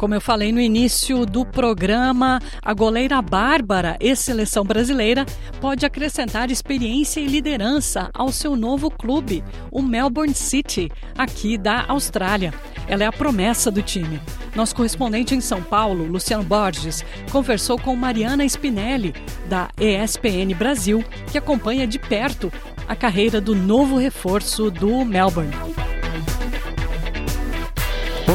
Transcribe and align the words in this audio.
Como 0.00 0.14
eu 0.14 0.20
falei 0.20 0.50
no 0.50 0.62
início 0.62 1.26
do 1.26 1.44
programa, 1.44 2.40
a 2.62 2.72
goleira 2.72 3.20
Bárbara, 3.20 3.98
ex-seleção 4.00 4.64
brasileira, 4.64 5.26
pode 5.60 5.84
acrescentar 5.84 6.50
experiência 6.50 7.20
e 7.20 7.26
liderança 7.26 8.08
ao 8.14 8.32
seu 8.32 8.56
novo 8.56 8.90
clube, 8.90 9.44
o 9.70 9.82
Melbourne 9.82 10.32
City, 10.32 10.90
aqui 11.18 11.58
da 11.58 11.84
Austrália. 11.86 12.54
Ela 12.88 13.04
é 13.04 13.06
a 13.06 13.12
promessa 13.12 13.70
do 13.70 13.82
time. 13.82 14.18
Nosso 14.56 14.74
correspondente 14.74 15.34
em 15.34 15.40
São 15.42 15.62
Paulo, 15.62 16.06
Luciano 16.06 16.44
Borges, 16.44 17.04
conversou 17.30 17.78
com 17.78 17.94
Mariana 17.94 18.42
Spinelli, 18.46 19.14
da 19.50 19.68
ESPN 19.78 20.56
Brasil, 20.56 21.04
que 21.30 21.36
acompanha 21.36 21.86
de 21.86 21.98
perto 21.98 22.50
a 22.88 22.96
carreira 22.96 23.38
do 23.38 23.54
novo 23.54 23.98
reforço 23.98 24.70
do 24.70 25.04
Melbourne. 25.04 25.52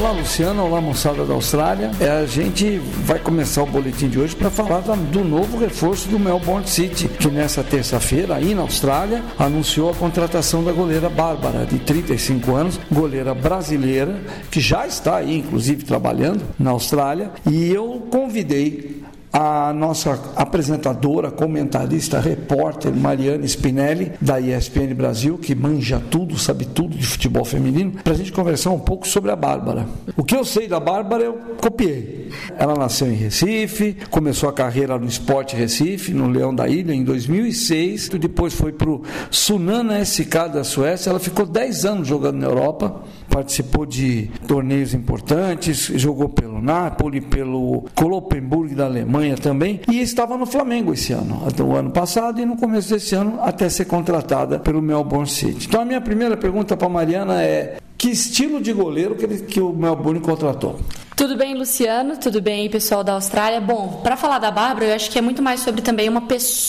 Olá, 0.06 0.14
Luciana. 0.14 0.62
Olá, 0.62 0.80
moçada 0.80 1.26
da 1.26 1.34
Austrália. 1.34 1.90
É, 2.00 2.08
a 2.12 2.28
gente 2.28 2.78
vai 2.78 3.18
começar 3.18 3.64
o 3.64 3.66
boletim 3.66 4.08
de 4.08 4.20
hoje 4.20 4.36
para 4.36 4.52
falar 4.52 4.82
do 4.82 5.24
novo 5.24 5.58
reforço 5.58 6.08
do 6.10 6.20
Melbourne 6.20 6.68
City, 6.68 7.08
que 7.08 7.28
nessa 7.28 7.64
terça-feira, 7.64 8.36
aí 8.36 8.54
na 8.54 8.62
Austrália, 8.62 9.24
anunciou 9.40 9.90
a 9.90 9.96
contratação 9.96 10.64
da 10.64 10.72
goleira 10.72 11.10
Bárbara, 11.10 11.66
de 11.66 11.80
35 11.80 12.54
anos, 12.54 12.80
goleira 12.92 13.34
brasileira, 13.34 14.22
que 14.52 14.60
já 14.62 14.86
está 14.86 15.16
aí, 15.16 15.40
inclusive, 15.40 15.84
trabalhando 15.84 16.44
na 16.60 16.70
Austrália. 16.70 17.32
E 17.50 17.74
eu 17.74 18.08
convidei 18.12 19.02
a 19.38 19.74
nossa 19.74 20.18
apresentadora, 20.34 21.30
comentarista, 21.30 22.22
repórter 22.22 22.96
Mariana 22.96 23.44
Spinelli, 23.44 24.14
da 24.22 24.40
ESPN 24.40 24.94
Brasil, 24.96 25.38
que 25.38 25.54
manja 25.54 26.02
tudo, 26.10 26.38
sabe 26.38 26.64
tudo 26.64 26.96
de 26.96 27.06
futebol 27.06 27.44
feminino, 27.44 27.92
para 28.02 28.14
a 28.14 28.16
gente 28.16 28.32
conversar 28.32 28.70
um 28.70 28.80
pouco 28.80 29.06
sobre 29.06 29.32
a 29.32 29.36
Bárbara. 29.36 29.86
O 30.16 30.24
que 30.24 30.38
eu 30.38 30.46
sei 30.46 30.70
da 30.70 30.80
Bárbara, 30.80 31.22
eu 31.22 31.34
copiei. 31.60 32.30
Ela 32.58 32.76
nasceu 32.76 33.12
em 33.12 33.16
Recife, 33.16 33.98
começou 34.10 34.48
a 34.48 34.54
carreira 34.54 34.98
no 34.98 35.06
Esporte 35.06 35.54
Recife, 35.54 36.14
no 36.14 36.30
Leão 36.30 36.56
da 36.56 36.70
Ilha, 36.70 36.94
em 36.94 37.04
2006. 37.04 38.08
Depois 38.08 38.54
foi 38.54 38.72
para 38.72 38.90
o 38.90 39.02
Sunana 39.30 40.00
SK 40.00 40.50
da 40.54 40.64
Suécia. 40.64 41.10
Ela 41.10 41.20
ficou 41.20 41.46
10 41.46 41.84
anos 41.84 42.08
jogando 42.08 42.38
na 42.38 42.48
Europa 42.48 43.04
participou 43.36 43.86
de 43.86 44.30
torneios 44.48 44.94
importantes, 44.94 45.92
jogou 45.96 46.30
pelo 46.30 46.62
Napoli, 46.62 47.20
pelo 47.20 47.84
Kloppenburg 47.94 48.74
da 48.74 48.86
Alemanha 48.86 49.36
também, 49.36 49.82
e 49.92 50.00
estava 50.00 50.38
no 50.38 50.46
Flamengo 50.46 50.94
esse 50.94 51.12
ano, 51.12 51.44
até 51.46 51.62
o 51.62 51.76
ano 51.76 51.92
passado 51.92 52.40
e 52.40 52.46
no 52.46 52.56
começo 52.56 52.94
desse 52.94 53.14
ano, 53.14 53.38
até 53.42 53.68
ser 53.68 53.86
contratada 53.86 54.58
pelo 54.58 54.82
Melbourne 54.82 55.28
City. 55.28 55.68
Então 55.68 55.82
a 55.82 55.86
minha 55.86 56.00
primeira 56.00 56.38
pergunta 56.38 56.78
para 56.78 56.88
Mariana 56.88 57.44
é: 57.44 57.76
que 57.98 58.10
estilo 58.10 58.62
de 58.62 58.72
goleiro 58.72 59.16
que, 59.16 59.26
ele, 59.26 59.40
que 59.40 59.60
o 59.60 59.74
Melbourne 59.74 60.22
contratou? 60.22 60.80
Tudo 61.16 61.38
bem, 61.38 61.56
Luciano? 61.56 62.18
Tudo 62.18 62.42
bem, 62.42 62.70
pessoal 62.70 63.02
da 63.02 63.14
Austrália? 63.14 63.62
Bom, 63.62 64.02
para 64.04 64.18
falar 64.18 64.38
da 64.38 64.52
Bárbara, 64.52 64.88
eu 64.88 64.96
acho 64.96 65.10
que 65.10 65.18
é 65.18 65.22
muito 65.22 65.42
mais 65.42 65.62
sobre 65.62 65.82
também 65.82 66.10
uma, 66.10 66.22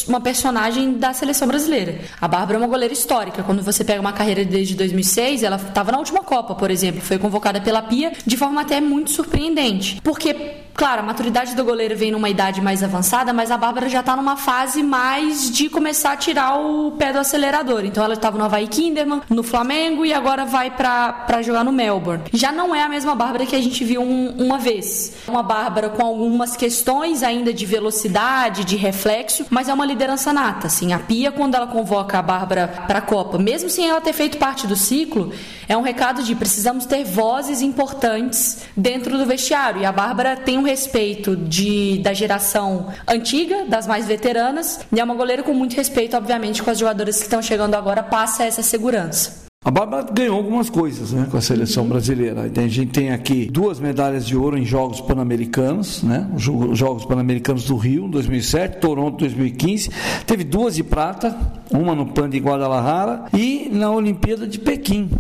uma 0.07 0.21
personagem 0.21 0.93
da 0.93 1.13
seleção 1.13 1.49
brasileira. 1.49 1.99
A 2.21 2.29
Bárbara 2.29 2.57
é 2.57 2.61
uma 2.61 2.69
goleira 2.69 2.95
histórica. 2.95 3.43
Quando 3.43 3.61
você 3.61 3.83
pega 3.83 4.01
uma 4.01 4.13
carreira 4.13 4.45
desde 4.45 4.77
2006, 4.77 5.43
ela 5.43 5.57
estava 5.57 5.91
na 5.91 5.99
última 5.99 6.23
Copa, 6.23 6.55
por 6.55 6.71
exemplo, 6.71 7.01
foi 7.01 7.19
convocada 7.19 7.61
pela 7.61 7.83
Pia 7.83 8.13
de 8.25 8.37
forma 8.37 8.61
até 8.61 8.81
muito 8.81 9.11
surpreendente. 9.11 10.01
Porque 10.01 10.66
Claro, 10.77 11.01
a 11.01 11.03
maturidade 11.03 11.57
do 11.57 11.65
goleiro 11.65 11.97
vem 11.97 12.11
numa 12.11 12.29
idade 12.29 12.61
mais 12.61 12.83
avançada, 12.83 13.33
mas 13.33 13.51
a 13.51 13.57
Bárbara 13.57 13.89
já 13.89 14.01
está 14.01 14.15
numa 14.15 14.37
fase 14.37 14.83
mais 14.83 15.51
de 15.51 15.71
começar 15.71 16.13
a 16.13 16.17
tirar 16.19 16.59
o 16.59 16.93
pé 16.93 17.15
do 17.15 17.19
acelerador. 17.19 17.87
Então 17.87 18.05
ela 18.05 18.13
estava 18.13 18.37
no 18.37 18.45
Havaí 18.45 18.69
Kinderman, 18.69 19.23
no 19.31 19.43
Flamengo 19.43 20.05
e 20.05 20.13
agora 20.13 20.45
vai 20.45 20.71
para 20.71 21.41
jogar 21.41 21.65
no 21.65 21.73
Melbourne. 21.73 22.25
Já 22.31 22.53
não 22.53 22.75
é 22.75 22.83
a 22.83 22.91
mesma 22.91 23.15
Bárbara 23.15 23.47
que 23.47 23.56
a 23.56 23.62
gente 23.62 23.83
viu 23.84 24.03
um, 24.03 24.37
uma 24.37 24.59
vez. 24.59 25.15
Uma 25.27 25.43
Bárbara 25.43 25.89
com 25.89 26.05
algumas 26.05 26.55
questões 26.59 27.23
ainda 27.23 27.55
de 27.55 27.65
velocidade, 27.65 28.62
de 28.62 28.77
reflexo, 28.77 29.47
mas 29.49 29.71
é 29.71 29.75
uma 29.75 29.87
liderança 29.87 30.31
nata. 30.31 30.67
Assim, 30.67 30.93
a 30.93 30.99
Pia, 30.99 31.33
quando 31.33 31.55
ela 31.55 31.67
convoca 31.67 32.19
a 32.19 32.23
Bárbara 32.23 32.84
para 32.87 32.99
a 32.99 33.03
Copa, 33.03 33.39
mesmo 33.39 33.71
sem 33.71 33.89
ela 33.89 34.03
ter 34.03 34.12
feito 34.12 34.37
parte 34.37 34.67
do 34.67 34.77
ciclo, 34.77 35.33
é 35.67 35.75
um 35.75 35.83
recado 35.83 36.23
de 36.23 36.34
precisamos 36.34 36.84
ter 36.84 37.03
vozes 37.03 37.62
importantes 37.62 38.59
dentro 38.77 39.17
do 39.17 39.25
vestiário. 39.25 39.81
E 39.81 39.87
a 39.87 39.91
Bárbara 39.91 40.37
tem 40.37 40.59
um 40.59 40.66
respeito 40.66 41.34
de, 41.34 41.99
da 41.99 42.12
geração 42.12 42.88
antiga, 43.09 43.65
das 43.65 43.87
mais 43.87 44.06
veteranas, 44.06 44.81
e 44.93 45.00
é 45.00 45.04
uma 45.04 45.15
goleira 45.15 45.43
com 45.43 45.54
muito 45.54 45.75
respeito, 45.75 46.16
obviamente, 46.16 46.62
com 46.62 46.71
as 46.71 46.78
jogadoras 46.78 47.16
que 47.16 47.22
estão 47.22 47.41
chegando 47.41 47.75
agora, 47.75 48.03
passa 48.03 48.44
essa 48.44 48.62
segurança. 48.62 49.47
A 49.66 49.71
Bárbara 49.72 50.06
ganhou 50.12 50.37
algumas 50.37 50.71
coisas 50.71 51.10
né, 51.10 51.26
com 51.28 51.37
a 51.37 51.41
seleção 51.41 51.88
brasileira. 51.88 52.43
A 52.43 52.69
gente 52.69 52.93
tem 52.93 53.10
aqui 53.10 53.49
duas 53.50 53.81
medalhas 53.81 54.25
de 54.25 54.37
ouro 54.37 54.56
em 54.56 54.65
Jogos 54.65 55.00
Pan-Americanos, 55.00 56.05
né, 56.05 56.31
os 56.32 56.43
Jogos 56.78 57.05
Pan-Americanos 57.05 57.65
do 57.65 57.76
Rio, 57.76 58.06
2007, 58.06 58.78
Toronto, 58.78 59.19
2015. 59.19 59.91
Teve 60.25 60.44
duas 60.44 60.76
de 60.76 60.84
prata, 60.84 61.37
uma 61.69 61.97
no 61.97 62.06
Pan 62.06 62.31
de 62.31 62.38
Guadalajara 62.38 63.25
e 63.34 63.69
na 63.72 63.91
Olimpíada 63.91 64.47
de 64.47 64.60
Pequim, 64.60 65.10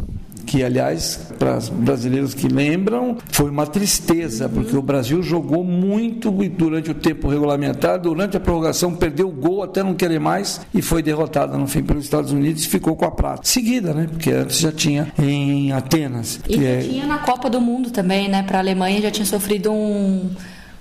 que 0.46 0.62
aliás, 0.62 1.32
para 1.38 1.56
os 1.56 1.68
brasileiros 1.68 2.32
que 2.32 2.46
lembram, 2.46 3.18
foi 3.32 3.50
uma 3.50 3.66
tristeza, 3.66 4.48
porque 4.48 4.76
o 4.76 4.80
Brasil 4.80 5.22
jogou 5.22 5.64
muito 5.64 6.30
durante 6.30 6.90
o 6.92 6.94
tempo 6.94 7.28
regulamentar, 7.28 8.00
durante 8.00 8.36
a 8.36 8.40
prorrogação 8.40 8.94
perdeu 8.94 9.28
o 9.28 9.32
gol 9.32 9.64
até 9.64 9.82
não 9.82 9.94
querer 9.94 10.20
mais 10.20 10.60
e 10.72 10.80
foi 10.80 11.02
derrotada 11.02 11.58
no 11.58 11.66
fim 11.66 11.82
pelos 11.82 12.04
Estados 12.04 12.30
Unidos 12.30 12.64
e 12.64 12.68
ficou 12.68 12.94
com 12.94 13.04
a 13.04 13.10
prata. 13.10 13.42
Seguida, 13.44 13.92
né? 13.92 14.06
Porque 14.08 14.30
antes 14.30 14.58
já 14.58 14.70
tinha 14.70 15.12
em 15.18 15.72
Atenas. 15.72 16.40
E 16.48 16.54
já 16.54 16.62
é... 16.62 16.78
tinha 16.78 17.06
na 17.06 17.18
Copa 17.18 17.50
do 17.50 17.60
Mundo 17.60 17.90
também, 17.90 18.28
né? 18.28 18.42
Para 18.44 18.58
a 18.58 18.60
Alemanha 18.60 19.02
já 19.02 19.10
tinha 19.10 19.26
sofrido 19.26 19.72
um 19.72 20.30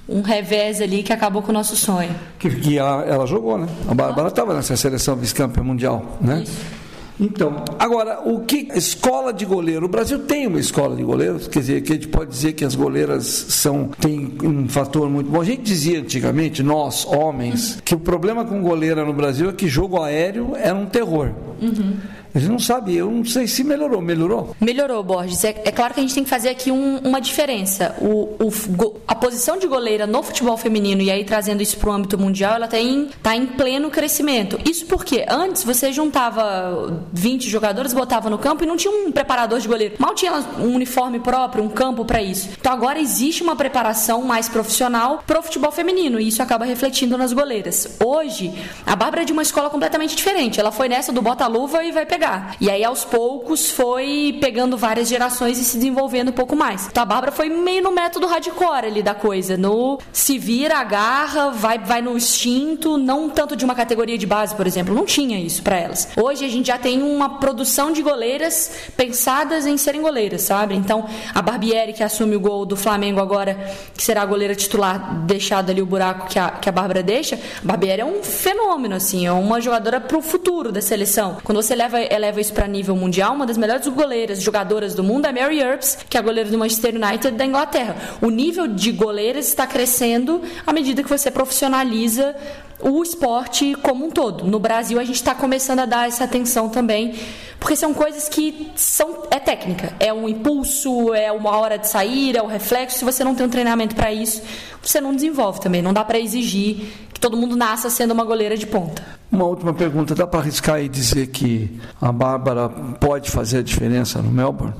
um 0.07 0.21
revés 0.21 0.81
ali 0.81 1.01
que 1.01 1.11
acabou 1.11 1.41
com 1.41 1.49
o 1.49 1.53
nosso 1.53 1.75
sonho. 1.75 2.13
Que, 2.37 2.49
que 2.49 2.77
ela, 2.77 3.03
ela, 3.05 3.25
jogou, 3.25 3.57
né? 3.57 3.67
A 3.87 3.93
Bárbara 3.95 4.27
estava 4.27 4.53
nessa 4.53 4.77
seleção 4.77 5.15
vice-campeã 5.15 5.63
mundial, 5.63 6.17
né? 6.21 6.43
Isso. 6.43 6.74
Então, 7.19 7.63
agora, 7.79 8.21
o 8.25 8.41
que 8.41 8.67
escola 8.75 9.31
de 9.31 9.45
goleiro? 9.45 9.85
O 9.85 9.89
Brasil 9.89 10.19
tem 10.19 10.47
uma 10.47 10.59
escola 10.59 10.95
de 10.95 11.03
goleiros, 11.03 11.47
quer 11.47 11.59
dizer, 11.59 11.81
que 11.81 11.91
a 11.93 11.95
gente 11.95 12.07
pode 12.07 12.31
dizer 12.31 12.53
que 12.53 12.65
as 12.65 12.75
goleiras 12.75 13.25
são 13.25 13.89
têm 13.99 14.33
um 14.43 14.67
fator 14.67 15.09
muito 15.09 15.29
bom. 15.29 15.39
A 15.39 15.45
gente 15.45 15.61
dizia 15.61 15.99
antigamente, 15.99 16.61
nós, 16.61 17.05
homens, 17.05 17.81
que 17.85 17.95
o 17.95 17.99
problema 17.99 18.43
com 18.43 18.61
goleira 18.61 19.05
no 19.05 19.13
Brasil 19.13 19.49
é 19.49 19.53
que 19.53 19.67
jogo 19.67 20.01
aéreo 20.01 20.55
era 20.55 20.75
um 20.75 20.85
terror. 20.85 21.31
Uhum. 21.61 21.97
A 22.35 22.39
gente 22.39 22.51
não 22.51 22.59
sabe, 22.59 22.93
eu 22.93 23.09
não 23.09 23.23
sei 23.23 23.47
se 23.47 23.63
melhorou. 23.63 24.01
Melhorou? 24.01 24.53
Melhorou, 24.59 25.01
Borges. 25.01 25.45
É, 25.45 25.61
é 25.63 25.71
claro 25.71 25.93
que 25.93 26.01
a 26.01 26.03
gente 26.03 26.13
tem 26.13 26.25
que 26.25 26.29
fazer 26.29 26.49
aqui 26.49 26.69
um, 26.69 26.97
uma 26.97 27.21
diferença. 27.21 27.95
O, 28.01 28.35
o, 28.43 29.01
a 29.07 29.15
posição 29.15 29.57
de 29.57 29.65
goleira 29.67 30.05
no 30.05 30.21
futebol 30.21 30.57
feminino, 30.57 31.01
e 31.01 31.09
aí 31.09 31.23
trazendo 31.23 31.63
isso 31.63 31.77
para 31.77 31.89
o 31.89 31.93
âmbito 31.93 32.17
mundial, 32.17 32.55
ela 32.55 32.65
está 32.65 32.77
em, 32.77 33.07
tá 33.23 33.37
em 33.37 33.45
pleno 33.45 33.89
crescimento. 33.89 34.59
Isso 34.69 34.85
porque 34.85 35.25
antes 35.29 35.63
você 35.63 35.93
juntava 35.93 37.01
20 37.13 37.49
jogadores, 37.49 37.93
botava 37.93 38.29
no 38.29 38.37
campo 38.37 38.65
e 38.65 38.67
não 38.67 38.75
tinha 38.75 38.93
um 38.93 39.13
preparador 39.13 39.61
de 39.61 39.67
goleiro. 39.69 39.95
Mal 39.97 40.13
tinha 40.13 40.33
um 40.59 40.75
uniforme 40.75 41.21
próprio, 41.21 41.63
um 41.63 41.69
campo 41.69 42.03
para 42.03 42.21
isso. 42.21 42.49
Então 42.59 42.73
agora 42.73 42.99
existe 42.99 43.43
uma 43.43 43.55
preparação 43.55 44.23
mais 44.23 44.49
profissional 44.49 45.23
para 45.25 45.39
o 45.39 45.43
futebol 45.43 45.71
feminino 45.71 46.19
e 46.19 46.27
isso 46.27 46.43
acaba 46.43 46.65
refletindo 46.65 47.17
nas 47.17 47.31
goleiras. 47.31 47.95
Hoje, 48.03 48.53
a 48.85 48.93
Bárbara 48.93 49.21
é 49.21 49.25
de 49.25 49.31
uma 49.31 49.41
escola 49.41 49.69
completamente 49.69 50.17
diferente. 50.17 50.59
Ela 50.59 50.73
foi 50.73 50.89
nessa 50.89 51.13
do 51.13 51.21
bota-luva 51.45 51.83
e 51.83 51.91
vai 51.91 52.05
pegar 52.05 52.15
pegar. 52.15 52.55
E 52.59 52.69
aí, 52.69 52.83
aos 52.83 53.03
poucos, 53.03 53.69
foi 53.69 54.37
pegando 54.41 54.77
várias 54.77 55.07
gerações 55.07 55.59
e 55.59 55.63
se 55.63 55.77
desenvolvendo 55.77 56.29
um 56.29 56.33
pouco 56.33 56.55
mais. 56.55 56.87
Então, 56.87 57.03
a 57.03 57.05
Bárbara 57.05 57.31
foi 57.31 57.49
meio 57.49 57.83
no 57.83 57.91
método 57.91 58.25
hardcore 58.25 58.87
ali 58.87 59.03
da 59.03 59.13
coisa. 59.13 59.57
No 59.57 59.99
se 60.11 60.37
vira, 60.37 60.77
agarra, 60.77 61.51
vai, 61.51 61.77
vai 61.77 62.01
no 62.01 62.15
instinto, 62.17 62.97
não 62.97 63.29
tanto 63.29 63.55
de 63.55 63.65
uma 63.65 63.75
categoria 63.75 64.17
de 64.17 64.25
base, 64.25 64.55
por 64.55 64.65
exemplo. 64.65 64.95
Não 64.95 65.05
tinha 65.05 65.39
isso 65.39 65.61
para 65.61 65.77
elas. 65.77 66.07
Hoje, 66.15 66.45
a 66.45 66.49
gente 66.49 66.67
já 66.67 66.77
tem 66.77 67.03
uma 67.03 67.37
produção 67.37 67.91
de 67.91 68.01
goleiras 68.01 68.71
pensadas 68.95 69.65
em 69.65 69.77
serem 69.77 70.01
goleiras, 70.01 70.43
sabe? 70.43 70.75
Então, 70.75 71.05
a 71.33 71.41
Barbieri, 71.41 71.93
que 71.93 72.03
assume 72.03 72.35
o 72.35 72.39
gol 72.39 72.65
do 72.65 72.75
Flamengo 72.77 73.19
agora, 73.19 73.55
que 73.95 74.03
será 74.03 74.21
a 74.21 74.25
goleira 74.25 74.55
titular, 74.55 75.25
deixado 75.25 75.69
ali 75.69 75.81
o 75.81 75.85
buraco 75.85 76.27
que 76.27 76.39
a, 76.39 76.49
que 76.49 76.69
a 76.69 76.71
Bárbara 76.71 77.03
deixa, 77.03 77.35
a 77.35 77.67
Barbieri 77.67 78.01
é 78.01 78.05
um 78.05 78.23
fenômeno, 78.23 78.95
assim, 78.95 79.25
é 79.25 79.31
uma 79.31 79.59
jogadora 79.59 79.99
pro 79.99 80.21
futuro 80.21 80.71
da 80.71 80.81
seleção. 80.81 81.34
Quando 81.43 81.61
você 81.61 81.75
leva 81.75 81.99
eleva 82.01 82.41
isso 82.41 82.53
para 82.53 82.67
nível 82.67 82.95
mundial, 82.95 83.33
uma 83.33 83.45
das 83.45 83.57
melhores 83.57 83.87
goleiras, 83.87 84.41
jogadoras 84.41 84.95
do 84.95 85.03
mundo 85.03 85.25
é 85.25 85.31
Mary 85.31 85.59
Earps, 85.59 85.97
que 86.09 86.17
é 86.17 86.19
a 86.19 86.23
goleira 86.23 86.49
do 86.49 86.57
Manchester 86.57 86.95
United 86.95 87.31
da 87.31 87.45
Inglaterra. 87.45 87.95
O 88.21 88.29
nível 88.29 88.67
de 88.67 88.91
goleiras 88.91 89.47
está 89.47 89.67
crescendo 89.67 90.41
à 90.65 90.73
medida 90.73 91.03
que 91.03 91.09
você 91.09 91.29
profissionaliza 91.31 92.35
o 92.79 93.01
esporte 93.01 93.75
como 93.75 94.05
um 94.05 94.11
todo. 94.11 94.45
No 94.45 94.59
Brasil, 94.59 94.99
a 94.99 95.03
gente 95.03 95.15
está 95.15 95.33
começando 95.33 95.79
a 95.79 95.85
dar 95.85 96.07
essa 96.07 96.23
atenção 96.23 96.69
também, 96.69 97.15
porque 97.59 97.75
são 97.75 97.93
coisas 97.93 98.27
que 98.27 98.71
são 98.75 99.23
é 99.31 99.39
técnica, 99.39 99.93
é 99.99 100.13
um 100.13 100.27
impulso, 100.27 101.13
é 101.13 101.31
uma 101.31 101.57
hora 101.57 101.77
de 101.77 101.87
sair, 101.87 102.35
é 102.35 102.41
o 102.41 102.47
reflexo. 102.47 102.99
Se 102.99 103.05
você 103.05 103.23
não 103.23 103.33
tem 103.33 103.45
um 103.45 103.49
treinamento 103.49 103.95
para 103.95 104.11
isso, 104.11 104.41
você 104.81 104.99
não 104.99 105.15
desenvolve 105.15 105.59
também. 105.61 105.81
Não 105.81 105.93
dá 105.93 106.03
para 106.03 106.19
exigir 106.19 106.91
todo 107.25 107.35
mundo 107.35 107.55
nasça 107.55 107.89
sendo 107.89 108.11
uma 108.11 108.23
goleira 108.23 108.55
de 108.55 108.67
ponta. 108.67 109.03
Uma 109.31 109.45
última 109.45 109.73
pergunta: 109.73 110.13
dá 110.13 110.27
para 110.27 110.41
arriscar 110.41 110.79
e 110.79 110.87
dizer 110.87 111.27
que 111.27 111.79
a 111.99 112.11
Bárbara 112.11 112.69
pode 112.69 113.31
fazer 113.31 113.57
a 113.57 113.63
diferença 113.63 114.21
no 114.21 114.29
Melbourne? 114.29 114.75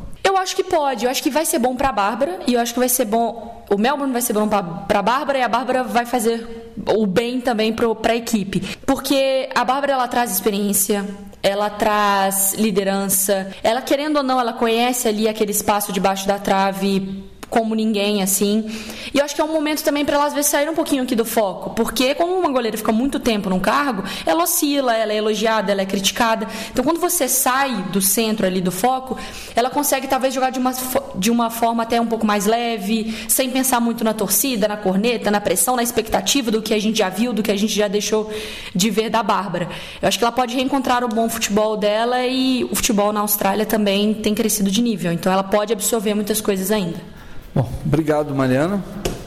acho 0.45 0.55
que 0.55 0.63
pode, 0.63 1.05
eu 1.05 1.11
acho 1.11 1.23
que 1.23 1.31
vai 1.31 1.43
ser 1.43 1.57
bom 1.57 1.75
para 1.75 1.89
a 1.89 1.91
Bárbara 1.91 2.39
e 2.45 2.53
eu 2.53 2.61
acho 2.61 2.71
que 2.71 2.79
vai 2.79 2.87
ser 2.87 3.05
bom. 3.05 3.65
O 3.69 3.79
Melbourne 3.79 4.13
vai 4.13 4.21
ser 4.21 4.33
bom 4.33 4.47
para 4.47 4.99
a 4.99 5.01
Bárbara 5.01 5.39
e 5.39 5.41
a 5.41 5.47
Bárbara 5.47 5.83
vai 5.83 6.05
fazer 6.05 6.71
o 6.87 7.07
bem 7.07 7.41
também 7.41 7.73
para 7.73 8.13
a 8.13 8.15
equipe. 8.15 8.77
Porque 8.85 9.49
a 9.55 9.65
Bárbara 9.65 9.93
ela 9.93 10.07
traz 10.07 10.31
experiência, 10.31 11.03
ela 11.41 11.71
traz 11.71 12.53
liderança, 12.53 13.51
ela 13.63 13.81
querendo 13.81 14.17
ou 14.17 14.23
não, 14.23 14.39
ela 14.39 14.53
conhece 14.53 15.07
ali 15.07 15.27
aquele 15.27 15.51
espaço 15.51 15.91
debaixo 15.91 16.27
da 16.27 16.37
trave 16.37 17.25
como 17.55 17.73
ninguém, 17.73 18.21
assim. 18.21 18.69
E 19.13 19.19
eu 19.19 19.23
acho 19.23 19.33
que 19.33 19.39
é 19.39 19.43
um 19.45 19.53
momento 19.53 19.81
também 19.81 20.03
para 20.03 20.15
ela 20.15 20.25
às 20.25 20.33
vezes 20.33 20.51
sair 20.51 20.69
um 20.69 20.73
pouquinho 20.73 21.03
aqui 21.03 21.15
do 21.15 21.23
foco, 21.23 21.69
porque 21.69 22.13
como 22.13 22.35
uma 22.35 22.51
goleira 22.51 22.77
fica 22.77 22.91
muito 22.91 23.17
tempo 23.17 23.49
num 23.49 23.61
cargo, 23.61 24.03
ela 24.25 24.43
oscila, 24.43 24.93
ela 24.93 25.13
é 25.13 25.15
elogiada, 25.15 25.71
ela 25.71 25.81
é 25.81 25.85
criticada. 25.85 26.45
Então 26.73 26.83
quando 26.83 26.99
você 26.99 27.29
sai 27.29 27.73
do 27.93 28.01
centro 28.01 28.45
ali 28.45 28.59
do 28.59 28.73
foco, 28.73 29.17
ela 29.55 29.69
consegue 29.69 30.05
talvez 30.05 30.33
jogar 30.33 30.49
de 30.49 30.59
uma, 30.59 30.73
de 31.15 31.31
uma 31.31 31.49
forma 31.49 31.83
até 31.83 32.01
um 32.01 32.05
pouco 32.05 32.25
mais 32.25 32.45
leve, 32.45 33.25
sem 33.29 33.49
pensar 33.49 33.79
muito 33.79 34.03
na 34.03 34.13
torcida, 34.13 34.67
na 34.67 34.75
corneta, 34.75 35.31
na 35.31 35.39
pressão, 35.39 35.77
na 35.77 35.83
expectativa 35.83 36.51
do 36.51 36.61
que 36.61 36.73
a 36.73 36.79
gente 36.79 36.97
já 36.97 37.07
viu, 37.07 37.31
do 37.31 37.41
que 37.41 37.51
a 37.51 37.57
gente 37.57 37.73
já 37.73 37.87
deixou 37.87 38.29
de 38.75 38.89
ver 38.89 39.09
da 39.09 39.23
Bárbara. 39.23 39.69
Eu 40.01 40.09
acho 40.09 40.17
que 40.17 40.25
ela 40.25 40.31
pode 40.33 40.53
reencontrar 40.53 41.05
o 41.05 41.07
bom 41.07 41.29
futebol 41.29 41.77
dela 41.77 42.25
e 42.25 42.65
o 42.65 42.75
futebol 42.75 43.13
na 43.13 43.21
Austrália 43.21 43.65
também 43.65 44.13
tem 44.13 44.35
crescido 44.35 44.69
de 44.69 44.81
nível, 44.81 45.13
então 45.13 45.31
ela 45.31 45.43
pode 45.43 45.71
absorver 45.71 46.13
muitas 46.13 46.41
coisas 46.41 46.69
ainda. 46.69 47.14
Bom, 47.55 47.69
obrigado, 47.85 48.35
Mariana. 48.35 48.83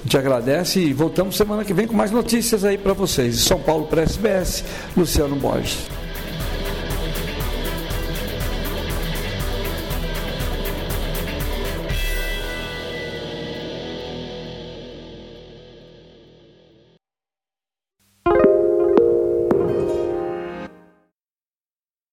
Te 0.07 0.19
agradece 0.19 0.81
e 0.81 0.93
voltamos 0.93 1.35
semana 1.35 1.65
que 1.65 1.73
vem 1.73 1.87
com 1.87 1.95
mais 1.95 2.11
notícias 2.11 2.63
aí 2.63 2.77
para 2.77 2.93
vocês. 2.93 3.41
São 3.41 3.59
Paulo 3.59 3.87
para 3.87 4.03
SBS, 4.03 4.65
Luciano 4.95 5.35
Borges. 5.35 5.98